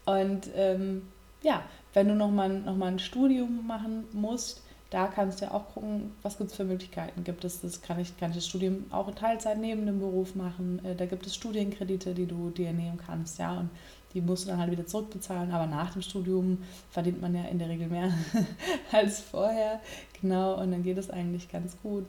Und 0.04 0.48
ähm, 0.54 1.08
ja, 1.42 1.62
wenn 1.94 2.08
du 2.08 2.14
nochmal 2.14 2.48
noch 2.48 2.76
mal 2.76 2.86
ein 2.86 2.98
Studium 2.98 3.66
machen 3.66 4.04
musst, 4.12 4.62
da 4.90 5.08
kannst 5.08 5.40
du 5.40 5.46
ja 5.46 5.50
auch 5.50 5.68
gucken, 5.74 6.12
was 6.22 6.38
gibt 6.38 6.50
es 6.50 6.56
für 6.56 6.64
Möglichkeiten. 6.64 7.24
Gibt 7.24 7.44
es 7.44 7.60
das, 7.60 7.82
kann 7.82 7.98
ich, 7.98 8.16
kann 8.18 8.30
ich 8.30 8.36
das 8.36 8.46
Studium 8.46 8.86
auch 8.90 9.08
in 9.08 9.16
Teilzeit 9.16 9.58
neben 9.58 9.84
dem 9.84 9.98
Beruf 9.98 10.34
machen? 10.36 10.84
Äh, 10.84 10.94
da 10.94 11.06
gibt 11.06 11.26
es 11.26 11.34
Studienkredite, 11.34 12.14
die 12.14 12.26
du 12.26 12.50
dir 12.50 12.72
nehmen 12.72 12.98
kannst, 13.04 13.38
ja, 13.38 13.58
und 13.58 13.70
die 14.16 14.20
musst 14.20 14.44
du 14.44 14.48
dann 14.48 14.58
halt 14.58 14.72
wieder 14.72 14.86
zurückbezahlen. 14.86 15.52
Aber 15.52 15.66
nach 15.66 15.92
dem 15.92 16.02
Studium 16.02 16.58
verdient 16.90 17.20
man 17.20 17.34
ja 17.34 17.44
in 17.44 17.58
der 17.58 17.68
Regel 17.68 17.86
mehr 17.86 18.10
als 18.92 19.20
vorher. 19.20 19.80
Genau, 20.20 20.60
und 20.60 20.72
dann 20.72 20.82
geht 20.82 20.98
es 20.98 21.10
eigentlich 21.10 21.48
ganz 21.48 21.76
gut. 21.82 22.06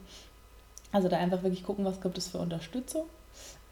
Also 0.92 1.10
da 1.10 1.18
einfach 1.18 1.44
wirklich 1.44 1.64
gucken, 1.64 1.86
was 1.86 2.02
gibt 2.02 2.18
es 2.18 2.30
für 2.30 2.40
Unterstützung 2.40 3.06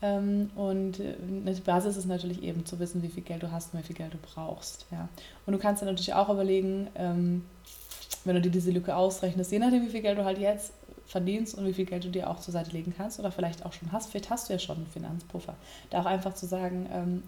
ähm, 0.02 0.52
und 0.56 1.00
äh, 1.00 1.16
die 1.20 1.62
Basis 1.62 1.98
ist 1.98 2.06
natürlich 2.06 2.44
eben 2.44 2.66
zu 2.66 2.80
wissen, 2.80 3.02
wie 3.02 3.08
viel 3.08 3.24
Geld 3.24 3.44
du 3.44 3.52
hast 3.52 3.74
und 3.74 3.80
wie 3.80 3.84
viel 3.84 3.96
Geld 3.96 4.14
du 4.14 4.18
brauchst. 4.18 4.86
Ja. 4.92 5.08
Und 5.46 5.54
du 5.54 5.60
kannst 5.60 5.82
dann 5.82 5.90
natürlich 5.90 6.14
auch 6.14 6.30
überlegen, 6.30 6.88
ähm, 6.96 7.46
wenn 8.24 8.36
du 8.36 8.42
dir 8.42 8.52
diese 8.52 8.72
Lücke 8.72 8.96
ausrechnest, 8.96 9.52
je 9.52 9.60
nachdem, 9.60 9.84
wie 9.84 9.90
viel 9.90 10.02
Geld 10.02 10.18
du 10.18 10.26
halt 10.26 10.38
jetzt 10.38 10.74
verdienst 11.08 11.56
und 11.56 11.66
wie 11.66 11.74
viel 11.74 11.86
Geld 11.86 12.04
du 12.04 12.10
dir 12.10 12.30
auch 12.30 12.40
zur 12.40 12.52
Seite 12.52 12.72
legen 12.72 12.94
kannst 12.96 13.20
oder 13.20 13.32
vielleicht 13.32 13.66
auch 13.66 13.74
schon 13.74 13.92
hast, 13.92 14.10
vielleicht 14.10 14.30
hast 14.30 14.50
du 14.50 14.54
ja 14.54 14.60
schon 14.60 14.78
einen 14.78 14.88
Finanzpuffer. 14.88 15.56
Da 15.92 16.02
auch 16.02 16.08
einfach 16.08 16.34
zu 16.34 16.46
sagen, 16.48 17.24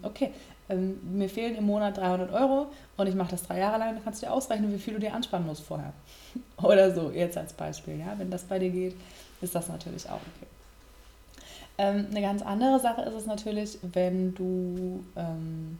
ähm, 0.68 0.98
mir 1.16 1.28
fehlen 1.28 1.56
im 1.56 1.64
Monat 1.64 1.96
300 1.96 2.32
Euro 2.32 2.66
und 2.96 3.06
ich 3.06 3.14
mache 3.14 3.30
das 3.30 3.42
drei 3.42 3.58
Jahre 3.58 3.78
lang, 3.78 3.94
dann 3.94 4.04
kannst 4.04 4.22
du 4.22 4.26
dir 4.26 4.32
ausrechnen, 4.32 4.72
wie 4.72 4.78
viel 4.78 4.94
du 4.94 5.00
dir 5.00 5.14
ansparen 5.14 5.46
musst 5.46 5.62
vorher. 5.62 5.92
oder 6.62 6.94
so, 6.94 7.10
jetzt 7.10 7.38
als 7.38 7.52
Beispiel. 7.52 7.98
Ja? 7.98 8.14
Wenn 8.16 8.30
das 8.30 8.44
bei 8.44 8.58
dir 8.58 8.70
geht, 8.70 8.94
ist 9.40 9.54
das 9.54 9.68
natürlich 9.68 10.08
auch 10.08 10.20
okay. 10.20 10.46
Ähm, 11.78 12.06
eine 12.10 12.20
ganz 12.20 12.42
andere 12.42 12.80
Sache 12.80 13.02
ist 13.02 13.14
es 13.14 13.26
natürlich, 13.26 13.78
wenn 13.82 14.34
du 14.34 15.04
ähm, 15.16 15.78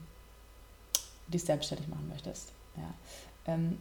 dich 1.27 1.43
selbstständig 1.43 1.89
machen 1.89 2.07
möchtest. 2.07 2.53
Ja. 2.77 3.53
Ähm, 3.53 3.77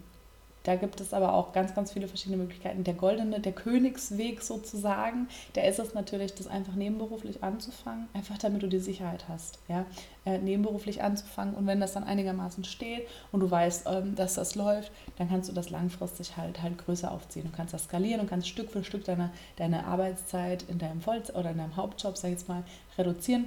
da 0.69 0.77
gibt 0.77 1.01
es 1.01 1.15
aber 1.15 1.33
auch 1.33 1.55
ganz, 1.55 1.75
ganz 1.75 1.93
viele 1.95 2.09
verschiedene 2.09 2.37
Möglichkeiten. 2.37 2.85
Der 2.85 2.93
goldene, 2.93 3.41
der 3.41 3.53
Königsweg 3.53 4.43
sozusagen, 4.43 5.27
der 5.55 5.67
ist 5.67 5.79
es 5.79 5.95
natürlich, 5.95 6.35
das 6.35 6.47
einfach 6.47 6.75
nebenberuflich 6.75 7.43
anzufangen, 7.43 8.07
einfach 8.13 8.37
damit 8.37 8.63
du 8.63 8.67
die 8.67 8.79
Sicherheit 8.79 9.31
hast, 9.31 9.61
ja, 9.69 9.87
äh, 10.27 10.37
nebenberuflich 10.37 11.03
anzufangen. 11.03 11.55
Und 11.55 11.67
wenn 11.67 11.81
das 11.81 11.95
dann 11.95 12.05
einigermaßen 12.05 12.65
steht 12.65 13.09
und 13.33 13.41
du 13.41 13.51
weißt, 13.51 13.87
ähm, 13.91 14.15
dass 14.15 14.35
das 14.35 14.57
läuft, 14.57 14.93
dann 15.17 15.31
kannst 15.31 15.49
du 15.49 15.55
das 15.55 15.71
langfristig 15.71 16.37
halt 16.37 16.63
halt 16.63 16.77
größer 16.77 17.11
aufziehen. 17.11 17.49
Du 17.51 17.57
kannst 17.57 17.73
das 17.73 17.85
skalieren 17.85 18.21
und 18.21 18.29
kannst 18.29 18.47
Stück 18.47 18.71
für 18.71 18.85
Stück 18.85 19.05
deine, 19.05 19.31
deine 19.57 19.87
Arbeitszeit 19.87 20.65
in 20.69 20.77
deinem 20.77 21.01
Voll 21.01 21.23
oder 21.33 21.51
in 21.51 21.57
deinem 21.57 21.77
Hauptjob, 21.77 22.19
sag 22.19 22.29
ich 22.29 22.35
jetzt 22.35 22.49
mal, 22.51 22.63
reduzieren 22.99 23.47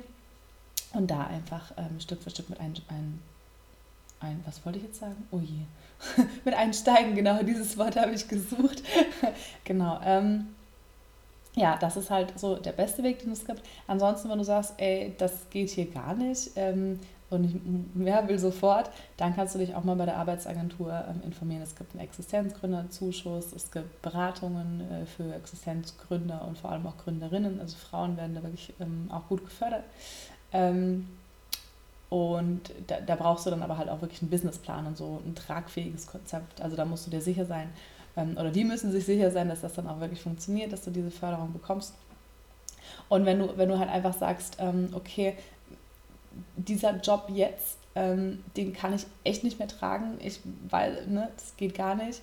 und 0.93 1.11
da 1.11 1.27
einfach 1.27 1.71
ähm, 1.77 1.99
Stück 1.99 2.23
für 2.23 2.31
Stück 2.31 2.49
mit 2.49 2.59
ein, 2.59 2.73
ein, 2.87 3.19
ein, 4.21 4.41
was 4.45 4.65
wollte 4.65 4.79
ich 4.79 4.85
jetzt 4.85 4.99
sagen? 4.99 5.27
Oh 5.31 5.39
je 5.39 5.65
mit 6.45 6.53
einsteigen, 6.53 7.15
genau, 7.15 7.43
dieses 7.43 7.77
Wort 7.77 7.95
habe 7.95 8.11
ich 8.11 8.27
gesucht. 8.27 8.81
genau. 9.63 9.99
Ähm, 10.03 10.47
ja, 11.53 11.77
das 11.77 11.97
ist 11.97 12.09
halt 12.09 12.39
so 12.39 12.55
der 12.55 12.71
beste 12.71 13.03
Weg, 13.03 13.19
den 13.19 13.31
es 13.31 13.45
gibt. 13.45 13.61
Ansonsten, 13.87 14.29
wenn 14.29 14.37
du 14.37 14.43
sagst, 14.43 14.73
ey, 14.77 15.13
das 15.17 15.49
geht 15.49 15.69
hier 15.69 15.85
gar 15.91 16.15
nicht, 16.15 16.51
ähm, 16.55 16.99
und 17.31 17.45
ich 17.45 18.05
ja, 18.05 18.27
will 18.27 18.37
sofort, 18.37 18.89
dann 19.15 19.33
kannst 19.33 19.55
du 19.55 19.59
dich 19.59 19.73
auch 19.73 19.85
mal 19.85 19.95
bei 19.95 20.05
der 20.05 20.17
Arbeitsagentur 20.17 20.91
ähm, 21.09 21.21
informieren. 21.23 21.61
Es 21.61 21.77
gibt 21.77 21.93
einen 21.93 22.03
Existenzgründerzuschuss, 22.03 23.53
es 23.53 23.71
gibt 23.71 24.01
Beratungen 24.01 24.81
äh, 24.81 25.05
für 25.05 25.33
Existenzgründer 25.33 26.45
und 26.45 26.57
vor 26.57 26.71
allem 26.71 26.85
auch 26.85 26.97
Gründerinnen. 26.97 27.61
Also 27.61 27.77
Frauen 27.77 28.17
werden 28.17 28.35
da 28.35 28.43
wirklich 28.43 28.73
ähm, 28.81 29.09
auch 29.09 29.27
gut 29.29 29.45
gefördert. 29.45 29.85
Und 32.11 32.73
da, 32.87 32.99
da, 32.99 33.15
brauchst 33.15 33.45
du 33.45 33.49
dann 33.49 33.63
aber 33.63 33.77
halt 33.77 33.87
auch 33.87 34.01
wirklich 34.01 34.21
einen 34.21 34.29
Businessplan 34.29 34.85
und 34.85 34.97
so 34.97 35.21
ein 35.25 35.33
tragfähiges 35.33 36.07
Konzept. 36.07 36.61
Also 36.61 36.75
da 36.75 36.83
musst 36.83 37.07
du 37.07 37.09
dir 37.09 37.21
sicher 37.21 37.45
sein, 37.45 37.69
ähm, 38.17 38.35
oder 38.37 38.51
die 38.51 38.65
müssen 38.65 38.91
sich 38.91 39.05
sicher 39.05 39.31
sein, 39.31 39.47
dass 39.47 39.61
das 39.61 39.75
dann 39.75 39.87
auch 39.87 40.01
wirklich 40.01 40.21
funktioniert, 40.21 40.73
dass 40.73 40.83
du 40.83 40.91
diese 40.91 41.09
Förderung 41.09 41.53
bekommst. 41.53 41.93
Und 43.07 43.25
wenn 43.25 43.39
du, 43.39 43.57
wenn 43.57 43.69
du 43.69 43.79
halt 43.79 43.89
einfach 43.89 44.13
sagst, 44.13 44.57
ähm, 44.59 44.89
okay, 44.93 45.37
dieser 46.57 46.97
Job 46.97 47.29
jetzt, 47.29 47.77
ähm, 47.95 48.43
den 48.57 48.73
kann 48.73 48.93
ich 48.93 49.05
echt 49.23 49.45
nicht 49.45 49.57
mehr 49.57 49.69
tragen, 49.69 50.17
ich, 50.19 50.41
weil, 50.69 51.07
ne, 51.07 51.29
das 51.37 51.55
geht 51.55 51.75
gar 51.75 51.95
nicht. 51.95 52.21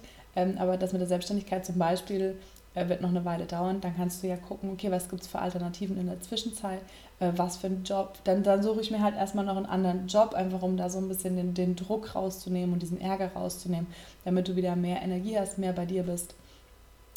Aber 0.58 0.76
das 0.76 0.92
mit 0.92 1.00
der 1.00 1.08
Selbstständigkeit 1.08 1.66
zum 1.66 1.78
Beispiel 1.78 2.38
wird 2.74 3.00
noch 3.00 3.08
eine 3.08 3.24
Weile 3.24 3.46
dauern. 3.46 3.80
Dann 3.80 3.96
kannst 3.96 4.22
du 4.22 4.28
ja 4.28 4.36
gucken, 4.36 4.70
okay, 4.70 4.90
was 4.90 5.08
gibt 5.08 5.22
es 5.22 5.28
für 5.28 5.38
Alternativen 5.38 5.98
in 5.98 6.06
der 6.06 6.20
Zwischenzeit, 6.20 6.80
äh, 7.20 7.32
was 7.36 7.56
für 7.56 7.66
einen 7.68 7.84
Job. 7.84 8.18
Dann, 8.24 8.42
dann 8.42 8.62
suche 8.62 8.80
ich 8.80 8.90
mir 8.90 9.02
halt 9.02 9.16
erstmal 9.16 9.44
noch 9.44 9.56
einen 9.56 9.66
anderen 9.66 10.06
Job, 10.06 10.34
einfach 10.34 10.62
um 10.62 10.76
da 10.76 10.88
so 10.90 10.98
ein 10.98 11.08
bisschen 11.08 11.36
den, 11.36 11.54
den 11.54 11.76
Druck 11.76 12.14
rauszunehmen 12.14 12.72
und 12.72 12.82
diesen 12.82 13.00
Ärger 13.00 13.32
rauszunehmen, 13.32 13.86
damit 14.24 14.48
du 14.48 14.56
wieder 14.56 14.76
mehr 14.76 15.02
Energie 15.02 15.38
hast, 15.38 15.58
mehr 15.58 15.72
bei 15.72 15.86
dir 15.86 16.04
bist 16.04 16.34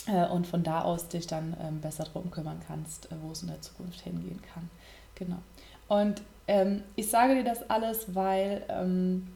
äh, 0.08 0.26
und 0.28 0.48
von 0.48 0.64
da 0.64 0.82
aus 0.82 1.08
dich 1.08 1.28
dann 1.28 1.56
ähm, 1.62 1.82
besser 1.82 2.06
darum 2.06 2.32
kümmern 2.32 2.62
kannst, 2.68 3.12
äh, 3.12 3.16
wo 3.22 3.32
es 3.32 3.42
in 3.42 3.50
der 3.50 3.62
Zukunft 3.62 4.02
hingehen 4.02 4.42
kann. 4.54 4.70
Genau. 5.16 5.38
Und 5.88 6.22
ähm, 6.48 6.84
ich 6.96 7.10
sage 7.10 7.36
dir 7.36 7.44
das 7.44 7.70
alles, 7.70 8.16
weil, 8.16 8.64
ähm, 8.70 9.28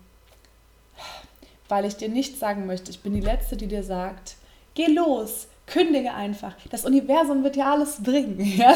weil 1.67 1.86
ich 1.86 1.98
dir 1.98 2.10
nicht 2.10 2.39
sagen 2.39 2.65
möchte, 2.65 2.91
ich 2.91 3.01
bin 3.01 3.13
die 3.13 3.22
Letzte, 3.22 3.57
die 3.57 3.67
dir 3.67 3.84
sagt, 3.84 4.36
geh 4.74 4.88
los, 4.88 5.48
kündige 5.67 6.13
einfach. 6.13 6.53
Das 6.69 6.86
Universum 6.86 7.43
wird 7.43 7.55
dir 7.55 7.67
alles 7.67 8.01
bringen. 8.01 8.39
Ja? 8.57 8.74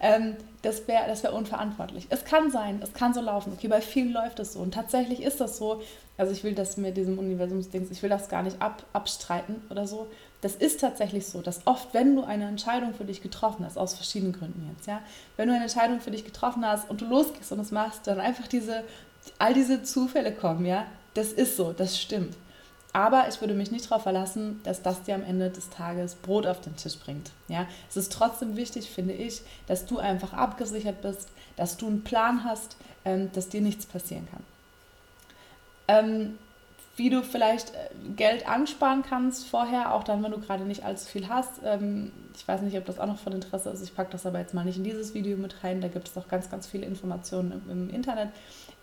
Ähm, 0.00 0.36
das 0.62 0.88
wäre 0.88 1.06
das 1.06 1.22
wär 1.22 1.32
unverantwortlich. 1.32 2.06
Es 2.10 2.24
kann 2.24 2.50
sein, 2.50 2.80
es 2.82 2.92
kann 2.92 3.14
so 3.14 3.20
laufen. 3.20 3.52
Okay, 3.52 3.68
bei 3.68 3.80
vielen 3.80 4.12
läuft 4.12 4.40
es 4.40 4.54
so. 4.54 4.58
Und 4.58 4.74
tatsächlich 4.74 5.22
ist 5.22 5.40
das 5.40 5.58
so. 5.58 5.80
Also 6.18 6.32
ich 6.32 6.44
will 6.44 6.54
das 6.54 6.76
mit 6.76 6.96
diesem 6.96 7.18
Universumsdings, 7.18 7.90
ich 7.90 8.02
will 8.02 8.10
das 8.10 8.28
gar 8.28 8.42
nicht 8.42 8.60
ab, 8.60 8.84
abstreiten 8.92 9.62
oder 9.70 9.86
so. 9.86 10.08
Das 10.40 10.56
ist 10.56 10.80
tatsächlich 10.80 11.26
so, 11.26 11.42
dass 11.42 11.66
oft, 11.66 11.92
wenn 11.92 12.16
du 12.16 12.24
eine 12.24 12.48
Entscheidung 12.48 12.94
für 12.94 13.04
dich 13.04 13.22
getroffen 13.22 13.64
hast, 13.64 13.76
aus 13.76 13.94
verschiedenen 13.94 14.32
Gründen 14.32 14.68
jetzt, 14.74 14.86
ja, 14.86 15.00
wenn 15.36 15.48
du 15.48 15.54
eine 15.54 15.64
Entscheidung 15.64 16.00
für 16.00 16.10
dich 16.10 16.24
getroffen 16.24 16.64
hast 16.66 16.88
und 16.88 17.00
du 17.00 17.06
losgehst 17.06 17.52
und 17.52 17.60
es 17.60 17.70
machst, 17.70 18.06
dann 18.06 18.18
einfach 18.18 18.48
diese, 18.48 18.82
all 19.38 19.54
diese 19.54 19.82
Zufälle 19.82 20.32
kommen, 20.32 20.64
ja, 20.64 20.86
das 21.14 21.32
ist 21.32 21.56
so, 21.56 21.72
das 21.72 22.00
stimmt. 22.00 22.34
Aber 22.96 23.28
ich 23.28 23.42
würde 23.42 23.52
mich 23.52 23.70
nicht 23.70 23.90
darauf 23.90 24.04
verlassen, 24.04 24.58
dass 24.64 24.80
das 24.80 25.02
dir 25.02 25.16
am 25.16 25.22
Ende 25.22 25.50
des 25.50 25.68
Tages 25.68 26.14
Brot 26.14 26.46
auf 26.46 26.62
den 26.62 26.76
Tisch 26.76 26.98
bringt. 26.98 27.30
Ja? 27.46 27.66
Es 27.90 27.98
ist 27.98 28.10
trotzdem 28.10 28.56
wichtig, 28.56 28.88
finde 28.88 29.12
ich, 29.12 29.42
dass 29.66 29.84
du 29.84 29.98
einfach 29.98 30.32
abgesichert 30.32 31.02
bist, 31.02 31.28
dass 31.56 31.76
du 31.76 31.88
einen 31.88 32.04
Plan 32.04 32.42
hast, 32.42 32.78
ähm, 33.04 33.30
dass 33.34 33.50
dir 33.50 33.60
nichts 33.60 33.84
passieren 33.84 34.26
kann. 34.30 34.42
Ähm, 35.88 36.38
wie 36.96 37.10
du 37.10 37.22
vielleicht 37.22 37.74
äh, 37.74 37.90
Geld 38.16 38.48
ansparen 38.48 39.02
kannst 39.02 39.46
vorher, 39.46 39.92
auch 39.92 40.02
dann, 40.02 40.22
wenn 40.22 40.30
du 40.30 40.40
gerade 40.40 40.64
nicht 40.64 40.82
allzu 40.82 41.06
viel 41.06 41.28
hast. 41.28 41.60
Ähm, 41.66 42.12
ich 42.34 42.48
weiß 42.48 42.62
nicht, 42.62 42.78
ob 42.78 42.86
das 42.86 42.98
auch 42.98 43.08
noch 43.08 43.18
von 43.18 43.34
Interesse 43.34 43.68
ist. 43.68 43.82
Ich 43.82 43.94
packe 43.94 44.12
das 44.12 44.24
aber 44.24 44.38
jetzt 44.38 44.54
mal 44.54 44.64
nicht 44.64 44.78
in 44.78 44.84
dieses 44.84 45.12
Video 45.12 45.36
mit 45.36 45.62
rein. 45.62 45.82
Da 45.82 45.88
gibt 45.88 46.08
es 46.08 46.16
auch 46.16 46.28
ganz, 46.28 46.48
ganz 46.48 46.66
viele 46.66 46.86
Informationen 46.86 47.62
im, 47.70 47.90
Internet. 47.90 48.30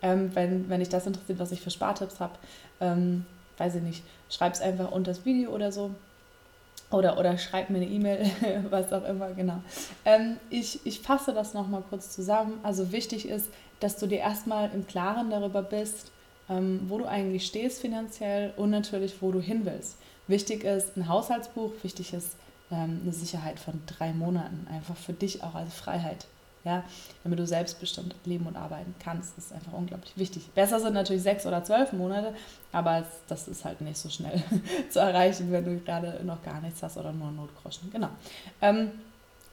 Ähm, 0.02 0.30
wenn, 0.34 0.68
wenn 0.68 0.78
dich 0.78 0.88
das 0.88 1.04
interessiert, 1.04 1.40
was 1.40 1.50
ich 1.50 1.60
für 1.60 1.72
Spartipps 1.72 2.20
habe, 2.20 2.34
ähm, 2.80 3.26
weiß 3.58 3.76
ich 3.76 3.82
nicht, 3.82 4.02
schreib 4.30 4.54
es 4.54 4.60
einfach 4.60 4.90
unter 4.90 5.12
das 5.12 5.24
Video 5.24 5.50
oder 5.50 5.72
so. 5.72 5.90
Oder, 6.90 7.18
oder 7.18 7.38
schreib 7.38 7.70
mir 7.70 7.78
eine 7.78 7.88
E-Mail, 7.88 8.30
was 8.70 8.92
auch 8.92 9.04
immer, 9.04 9.30
genau. 9.32 9.60
Ähm, 10.04 10.36
ich, 10.50 10.84
ich 10.84 11.00
fasse 11.00 11.32
das 11.32 11.54
nochmal 11.54 11.82
kurz 11.88 12.10
zusammen. 12.10 12.60
Also 12.62 12.92
wichtig 12.92 13.28
ist, 13.28 13.48
dass 13.80 13.96
du 13.96 14.06
dir 14.06 14.18
erstmal 14.18 14.70
im 14.72 14.86
Klaren 14.86 15.30
darüber 15.30 15.62
bist, 15.62 16.12
ähm, 16.48 16.82
wo 16.88 16.98
du 16.98 17.06
eigentlich 17.06 17.46
stehst 17.46 17.80
finanziell 17.80 18.52
und 18.56 18.70
natürlich, 18.70 19.20
wo 19.20 19.32
du 19.32 19.40
hin 19.40 19.62
willst. 19.64 19.96
Wichtig 20.26 20.64
ist 20.64 20.96
ein 20.96 21.08
Haushaltsbuch, 21.08 21.72
wichtig 21.82 22.12
ist 22.12 22.36
ähm, 22.70 23.00
eine 23.02 23.12
Sicherheit 23.12 23.58
von 23.58 23.82
drei 23.86 24.12
Monaten, 24.12 24.66
einfach 24.70 24.96
für 24.96 25.12
dich 25.12 25.42
auch 25.42 25.54
als 25.54 25.74
Freiheit. 25.74 26.26
Ja, 26.64 26.82
damit 27.22 27.38
du 27.38 27.46
selbstbestimmt 27.46 28.14
leben 28.24 28.46
und 28.46 28.56
arbeiten 28.56 28.94
kannst, 28.98 29.36
das 29.36 29.46
ist 29.46 29.52
einfach 29.52 29.74
unglaublich 29.74 30.16
wichtig. 30.16 30.48
Besser 30.54 30.80
sind 30.80 30.94
natürlich 30.94 31.22
sechs 31.22 31.44
oder 31.44 31.62
zwölf 31.62 31.92
Monate, 31.92 32.34
aber 32.72 33.04
das 33.28 33.48
ist 33.48 33.66
halt 33.66 33.82
nicht 33.82 33.98
so 33.98 34.08
schnell 34.08 34.42
zu 34.90 34.98
erreichen, 34.98 35.52
wenn 35.52 35.64
du 35.64 35.78
gerade 35.80 36.24
noch 36.24 36.42
gar 36.42 36.62
nichts 36.62 36.82
hast 36.82 36.96
oder 36.96 37.12
nur 37.12 37.30
Notgroschen. 37.32 37.90
Genau. 37.90 38.08
Ähm, 38.62 38.92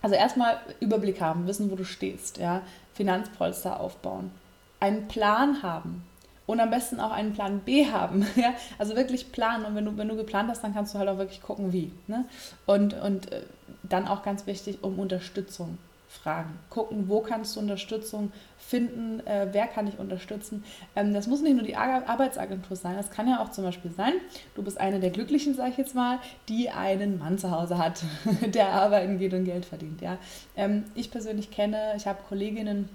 also 0.01 0.15
erstmal 0.15 0.57
Überblick 0.79 1.19
haben, 1.19 1.47
wissen, 1.47 1.69
wo 1.69 1.75
du 1.75 1.83
stehst, 1.83 2.37
ja, 2.37 2.61
Finanzpolster 2.93 3.81
aufbauen, 3.81 4.31
einen 4.79 5.09
Plan 5.09 5.61
haben, 5.61 6.03
und 6.51 6.59
am 6.59 6.69
besten 6.69 6.99
auch 6.99 7.11
einen 7.11 7.33
Plan 7.33 7.59
B 7.59 7.87
haben. 7.87 8.25
Ja? 8.35 8.53
Also 8.77 8.95
wirklich 8.95 9.31
planen. 9.31 9.65
Und 9.65 9.75
wenn 9.75 9.85
du, 9.85 9.97
wenn 9.97 10.09
du 10.09 10.15
geplant 10.15 10.49
hast, 10.49 10.63
dann 10.63 10.73
kannst 10.73 10.93
du 10.93 10.99
halt 10.99 11.07
auch 11.07 11.17
wirklich 11.17 11.41
gucken, 11.41 11.71
wie. 11.71 11.91
Ne? 12.07 12.25
Und, 12.65 12.93
und 12.93 13.31
äh, 13.31 13.43
dann 13.83 14.07
auch 14.07 14.21
ganz 14.23 14.47
wichtig, 14.47 14.79
um 14.81 14.99
Unterstützung 14.99 15.77
fragen. 16.11 16.59
Gucken, 16.69 17.07
wo 17.07 17.21
kannst 17.21 17.55
du 17.55 17.61
Unterstützung 17.61 18.31
finden, 18.57 19.25
äh, 19.25 19.47
wer 19.51 19.67
kann 19.67 19.85
dich 19.85 19.97
unterstützen. 19.97 20.63
Ähm, 20.95 21.13
das 21.13 21.27
muss 21.27 21.41
nicht 21.41 21.55
nur 21.55 21.63
die 21.63 21.75
Ar 21.75 22.07
Arbeitsagentur 22.07 22.75
sein, 22.75 22.95
das 22.95 23.09
kann 23.09 23.27
ja 23.27 23.41
auch 23.41 23.51
zum 23.51 23.63
Beispiel 23.63 23.91
sein, 23.91 24.13
du 24.55 24.61
bist 24.61 24.79
eine 24.79 24.99
der 24.99 25.09
Glücklichen, 25.09 25.55
sage 25.55 25.71
ich 25.71 25.77
jetzt 25.77 25.95
mal, 25.95 26.19
die 26.49 26.69
einen 26.69 27.17
Mann 27.17 27.37
zu 27.37 27.51
Hause 27.51 27.77
hat, 27.77 28.03
der 28.53 28.69
arbeiten 28.69 29.17
geht 29.17 29.33
und 29.33 29.45
Geld 29.45 29.65
verdient. 29.65 30.01
Ja? 30.01 30.17
Ähm, 30.55 30.83
ich 30.95 31.11
persönlich 31.11 31.49
kenne, 31.49 31.93
ich 31.95 32.07
habe 32.07 32.19
Kolleginnen, 32.27 32.89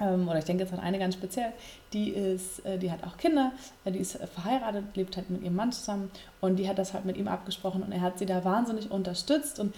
ähm, 0.00 0.28
oder 0.28 0.38
ich 0.38 0.44
denke 0.44 0.62
jetzt 0.62 0.72
an 0.72 0.80
eine 0.80 0.98
ganz 0.98 1.14
speziell, 1.14 1.52
die 1.92 2.10
ist, 2.10 2.64
äh, 2.64 2.78
die 2.78 2.92
hat 2.92 3.04
auch 3.04 3.16
Kinder, 3.16 3.52
äh, 3.84 3.90
die 3.90 3.98
ist 3.98 4.18
verheiratet, 4.34 4.84
lebt 4.94 5.16
halt 5.16 5.30
mit 5.30 5.42
ihrem 5.42 5.56
Mann 5.56 5.72
zusammen 5.72 6.10
und 6.40 6.56
die 6.56 6.68
hat 6.68 6.78
das 6.78 6.94
halt 6.94 7.04
mit 7.04 7.16
ihm 7.16 7.28
abgesprochen 7.28 7.82
und 7.82 7.92
er 7.92 8.00
hat 8.00 8.18
sie 8.18 8.26
da 8.26 8.44
wahnsinnig 8.44 8.90
unterstützt 8.90 9.58
und 9.58 9.74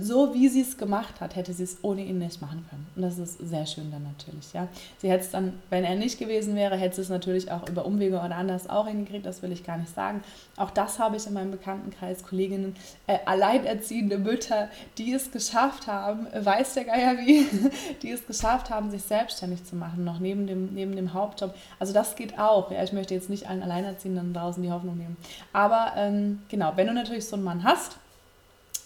so 0.00 0.34
wie 0.34 0.48
sie 0.48 0.60
es 0.62 0.76
gemacht 0.76 1.20
hat, 1.20 1.36
hätte 1.36 1.52
sie 1.52 1.64
es 1.64 1.78
ohne 1.82 2.02
ihn 2.02 2.18
nicht 2.18 2.40
machen 2.40 2.64
können. 2.68 2.86
Und 2.96 3.02
das 3.02 3.18
ist 3.18 3.38
sehr 3.38 3.66
schön 3.66 3.90
dann 3.90 4.02
natürlich, 4.02 4.52
ja. 4.52 4.68
Sie 4.98 5.10
hätte 5.10 5.24
es 5.24 5.30
dann, 5.30 5.54
wenn 5.70 5.84
er 5.84 5.96
nicht 5.96 6.18
gewesen 6.18 6.54
wäre, 6.56 6.76
hätte 6.76 6.96
sie 6.96 7.02
es 7.02 7.08
natürlich 7.08 7.50
auch 7.50 7.68
über 7.68 7.86
Umwege 7.86 8.16
oder 8.16 8.36
anders 8.36 8.68
auch 8.68 8.86
hingekriegt, 8.86 9.26
das 9.26 9.42
will 9.42 9.52
ich 9.52 9.64
gar 9.64 9.78
nicht 9.78 9.94
sagen. 9.94 10.22
Auch 10.56 10.70
das 10.70 10.98
habe 10.98 11.16
ich 11.16 11.26
in 11.26 11.32
meinem 11.32 11.50
Bekanntenkreis, 11.50 12.22
Kolleginnen, 12.22 12.76
äh, 13.06 13.18
alleinerziehende 13.24 14.18
Mütter, 14.18 14.68
die 14.98 15.12
es 15.12 15.30
geschafft 15.30 15.86
haben, 15.86 16.26
weiß 16.32 16.74
der 16.74 16.84
Geier 16.84 17.18
wie, 17.18 17.46
die 18.02 18.10
es 18.10 18.26
geschafft 18.26 18.70
haben, 18.70 18.90
sich 18.90 19.02
selbstständig 19.02 19.64
zu 19.64 19.76
machen, 19.76 20.04
noch 20.04 20.18
neben 20.18 20.46
dem, 20.46 20.74
neben 20.74 20.96
dem 20.96 21.14
Hauptjob. 21.14 21.54
Also 21.78 21.92
das 21.92 22.16
geht 22.16 22.38
auch, 22.38 22.70
ja. 22.70 22.82
Ich 22.82 22.92
möchte 22.92 23.14
jetzt 23.14 23.30
nicht 23.30 23.48
allen 23.48 23.62
Alleinerziehenden 23.62 24.32
draußen 24.32 24.62
die 24.62 24.70
Hoffnung 24.70 24.96
nehmen. 24.98 25.16
Aber 25.52 25.92
ähm, 25.96 26.42
genau, 26.48 26.72
wenn 26.76 26.86
du 26.86 26.94
natürlich 26.94 27.26
so 27.26 27.36
einen 27.36 27.44
Mann 27.44 27.64
hast, 27.64 27.98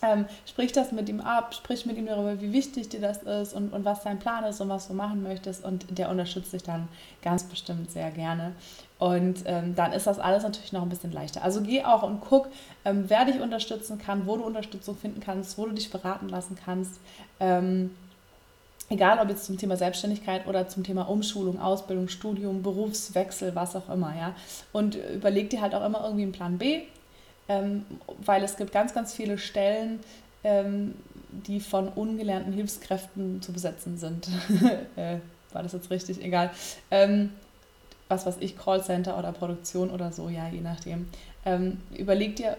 ähm, 0.02 0.26
sprich 0.47 0.73
das 0.73 0.93
mit 0.93 1.09
ihm 1.09 1.21
ab, 1.21 1.55
sprich 1.55 1.87
mit 1.87 1.97
ihm 1.97 2.07
darüber, 2.07 2.40
wie 2.40 2.52
wichtig 2.52 2.88
dir 2.88 3.00
das 3.00 3.23
ist 3.23 3.52
und, 3.52 3.73
und 3.73 3.85
was 3.85 4.02
dein 4.02 4.19
Plan 4.19 4.45
ist 4.45 4.61
und 4.61 4.69
was 4.69 4.88
du 4.88 4.95
machen 4.95 5.23
möchtest. 5.23 5.64
Und 5.64 5.99
der 5.99 6.09
unterstützt 6.09 6.52
dich 6.52 6.62
dann 6.62 6.88
ganz 7.23 7.45
bestimmt 7.45 7.90
sehr 7.90 8.11
gerne. 8.11 8.52
Und 8.99 9.43
ähm, 9.47 9.75
dann 9.75 9.93
ist 9.93 10.07
das 10.07 10.19
alles 10.19 10.43
natürlich 10.43 10.73
noch 10.73 10.83
ein 10.83 10.88
bisschen 10.88 11.12
leichter. 11.12 11.43
Also 11.43 11.62
geh 11.62 11.85
auch 11.85 12.02
und 12.02 12.21
guck, 12.21 12.49
ähm, 12.85 13.05
wer 13.09 13.25
dich 13.25 13.40
unterstützen 13.40 13.99
kann, 13.99 14.26
wo 14.26 14.37
du 14.37 14.45
Unterstützung 14.45 14.97
finden 14.97 15.21
kannst, 15.21 15.57
wo 15.57 15.67
du 15.67 15.73
dich 15.73 15.90
beraten 15.90 16.28
lassen 16.28 16.57
kannst. 16.64 17.00
Ähm, 17.38 17.90
egal 18.90 19.19
ob 19.21 19.28
jetzt 19.28 19.45
zum 19.45 19.59
Thema 19.59 19.76
Selbstständigkeit 19.76 20.47
oder 20.47 20.69
zum 20.69 20.83
Thema 20.83 21.09
Umschulung, 21.09 21.61
Ausbildung, 21.61 22.09
Studium, 22.09 22.62
Berufswechsel, 22.62 23.55
was 23.55 23.76
auch 23.76 23.88
immer, 23.88 24.14
ja. 24.17 24.35
Und 24.73 24.97
überleg 24.97 25.50
dir 25.50 25.61
halt 25.61 25.75
auch 25.75 25.85
immer 25.85 26.02
irgendwie 26.05 26.25
einen 26.25 26.33
Plan 26.33 26.59
B, 26.59 26.83
ähm, 27.49 27.85
weil 28.25 28.45
es 28.45 28.57
gibt 28.57 28.73
ganz, 28.73 28.95
ganz 28.95 29.14
viele 29.14 29.38
Stellen, 29.38 30.00
ähm, 30.45 30.95
die 31.31 31.61
von 31.61 31.88
ungelernten 31.88 32.52
Hilfskräften 32.52 33.43
zu 33.43 33.52
besetzen 33.52 33.99
sind. 33.99 34.28
äh, 34.97 35.19
war 35.52 35.62
das 35.62 35.73
jetzt 35.73 35.90
richtig? 35.90 36.23
Egal. 36.23 36.50
Ähm, 36.90 37.31
was 38.09 38.26
weiß 38.26 38.37
ich, 38.40 38.57
Callcenter 38.57 39.19
oder 39.19 39.33
Produktion 39.33 39.90
oder 39.90 40.12
so, 40.12 40.28
ja, 40.28 40.49
je 40.49 40.61
nachdem. 40.61 41.09
Ähm, 41.45 41.78
überleg 41.97 42.37
dir, 42.37 42.57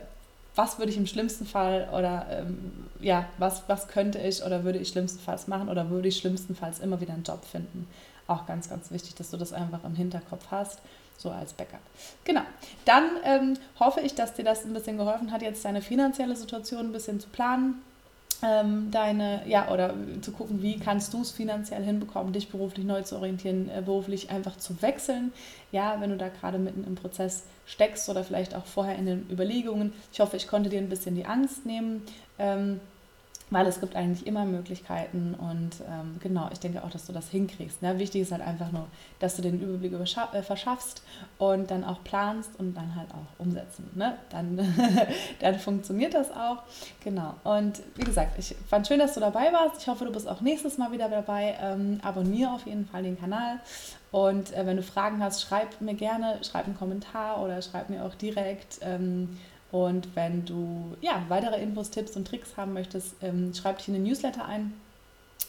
was 0.55 0.77
würde 0.77 0.91
ich 0.91 0.98
im 0.98 1.08
schlimmsten 1.08 1.46
Fall 1.46 1.88
oder 1.91 2.27
ähm, 2.29 2.88
ja, 3.00 3.27
was, 3.38 3.63
was 3.67 3.88
könnte 3.88 4.19
ich 4.19 4.43
oder 4.43 4.63
würde 4.63 4.79
ich 4.79 4.89
schlimmstenfalls 4.89 5.48
machen 5.48 5.69
oder 5.69 5.89
würde 5.89 6.08
ich 6.08 6.17
schlimmstenfalls 6.17 6.79
immer 6.79 7.01
wieder 7.01 7.13
einen 7.13 7.24
Job 7.24 7.46
finden. 7.46 7.88
Auch 8.27 8.46
ganz, 8.46 8.69
ganz 8.69 8.91
wichtig, 8.91 9.15
dass 9.15 9.31
du 9.31 9.38
das 9.38 9.53
einfach 9.53 9.84
im 9.84 9.96
Hinterkopf 9.96 10.46
hast 10.51 10.79
so 11.19 11.29
als 11.29 11.53
Backup. 11.53 11.81
Genau. 12.23 12.41
Dann 12.85 13.03
ähm, 13.23 13.57
hoffe 13.79 13.99
ich, 13.99 14.15
dass 14.15 14.33
dir 14.33 14.45
das 14.45 14.65
ein 14.65 14.73
bisschen 14.73 14.97
geholfen 14.97 15.31
hat, 15.31 15.41
jetzt 15.41 15.63
deine 15.65 15.81
finanzielle 15.81 16.35
Situation 16.35 16.88
ein 16.88 16.91
bisschen 16.93 17.19
zu 17.19 17.29
planen. 17.29 17.81
ähm, 18.41 18.89
deine, 18.91 19.41
ja, 19.47 19.69
oder 19.69 19.93
zu 20.21 20.31
gucken, 20.31 20.61
wie 20.61 20.79
kannst 20.79 21.13
du 21.13 21.21
es 21.21 21.31
finanziell 21.31 21.83
hinbekommen, 21.83 22.31
dich 22.31 22.49
beruflich 22.49 22.85
neu 22.85 23.01
zu 23.01 23.17
orientieren, 23.17 23.69
äh, 23.69 23.81
beruflich 23.81 24.29
einfach 24.29 24.57
zu 24.57 24.81
wechseln. 24.81 25.33
Ja, 25.71 25.99
wenn 25.99 26.09
du 26.09 26.17
da 26.17 26.29
gerade 26.29 26.57
mitten 26.57 26.85
im 26.85 26.95
Prozess 26.95 27.43
steckst 27.65 28.07
oder 28.09 28.23
vielleicht 28.23 28.55
auch 28.55 28.65
vorher 28.65 28.95
in 28.95 29.05
den 29.05 29.27
Überlegungen. 29.29 29.93
Ich 30.13 30.21
hoffe, 30.21 30.38
ich 30.38 30.47
konnte 30.47 30.69
dir 30.69 30.79
ein 30.79 30.89
bisschen 30.89 31.15
die 31.15 31.25
Angst 31.25 31.65
nehmen. 31.65 32.03
Ähm, 32.38 32.79
weil 33.51 33.65
es 33.65 33.79
gibt 33.79 33.95
eigentlich 33.95 34.27
immer 34.27 34.45
Möglichkeiten 34.45 35.35
und 35.35 35.71
ähm, 35.87 36.17
genau, 36.19 36.49
ich 36.51 36.59
denke 36.59 36.83
auch, 36.83 36.89
dass 36.89 37.05
du 37.05 37.13
das 37.13 37.29
hinkriegst. 37.29 37.81
Ne? 37.81 37.97
Wichtig 37.97 38.21
ist 38.21 38.31
halt 38.31 38.41
einfach 38.41 38.71
nur, 38.71 38.87
dass 39.19 39.35
du 39.35 39.41
den 39.41 39.59
Überblick 39.59 39.93
äh, 39.93 40.41
verschaffst 40.43 41.01
und 41.37 41.71
dann 41.71 41.83
auch 41.83 42.03
planst 42.03 42.51
und 42.59 42.75
dann 42.75 42.95
halt 42.95 43.09
auch 43.11 43.43
umsetzen. 43.43 43.89
Ne? 43.95 44.17
Dann, 44.29 44.59
dann 45.39 45.59
funktioniert 45.59 46.13
das 46.13 46.31
auch. 46.31 46.63
Genau. 47.03 47.33
Und 47.43 47.81
wie 47.95 48.03
gesagt, 48.03 48.37
ich 48.37 48.55
fand 48.67 48.87
schön, 48.87 48.99
dass 48.99 49.15
du 49.15 49.19
dabei 49.19 49.51
warst. 49.51 49.81
Ich 49.81 49.87
hoffe, 49.87 50.05
du 50.05 50.11
bist 50.11 50.27
auch 50.27 50.41
nächstes 50.41 50.77
Mal 50.77 50.91
wieder 50.91 51.09
dabei. 51.09 51.57
Ähm, 51.61 51.99
abonniere 52.03 52.51
auf 52.51 52.65
jeden 52.65 52.85
Fall 52.85 53.03
den 53.03 53.19
Kanal. 53.19 53.59
Und 54.11 54.53
äh, 54.53 54.65
wenn 54.65 54.77
du 54.77 54.83
Fragen 54.83 55.23
hast, 55.23 55.41
schreib 55.41 55.81
mir 55.81 55.95
gerne, 55.95 56.39
schreib 56.43 56.65
einen 56.65 56.77
Kommentar 56.77 57.41
oder 57.41 57.61
schreib 57.61 57.89
mir 57.89 58.03
auch 58.03 58.15
direkt. 58.15 58.79
Ähm, 58.81 59.37
und 59.71 60.15
wenn 60.15 60.45
du 60.45 60.95
ja, 61.01 61.23
weitere 61.27 61.61
Infos, 61.61 61.89
Tipps 61.91 62.15
und 62.15 62.27
Tricks 62.27 62.57
haben 62.57 62.73
möchtest, 62.73 63.15
ähm, 63.21 63.53
schreib 63.53 63.77
dich 63.77 63.88
in 63.88 63.93
den 63.93 64.03
Newsletter 64.03 64.45
ein. 64.45 64.73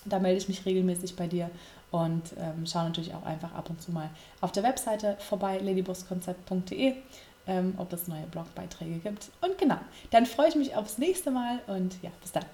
Da 0.04 0.18
melde 0.18 0.38
ich 0.38 0.48
mich 0.48 0.64
regelmäßig 0.64 1.16
bei 1.16 1.26
dir 1.26 1.50
und 1.90 2.22
ähm, 2.38 2.66
schau 2.66 2.82
natürlich 2.84 3.14
auch 3.14 3.24
einfach 3.24 3.52
ab 3.54 3.68
und 3.68 3.82
zu 3.82 3.92
mal 3.92 4.10
auf 4.40 4.52
der 4.52 4.62
Webseite 4.62 5.16
vorbei, 5.18 5.58
ladybosskonzept.de, 5.58 6.94
ähm, 7.46 7.74
ob 7.76 7.92
es 7.92 8.08
neue 8.08 8.26
Blogbeiträge 8.30 8.98
gibt. 8.98 9.30
Und 9.40 9.58
genau, 9.58 9.78
dann 10.10 10.26
freue 10.26 10.48
ich 10.48 10.54
mich 10.54 10.74
aufs 10.76 10.98
nächste 10.98 11.30
Mal 11.30 11.60
und 11.66 11.96
ja, 12.02 12.10
bis 12.22 12.32
dann. 12.32 12.44